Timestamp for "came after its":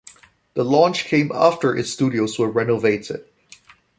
1.05-1.91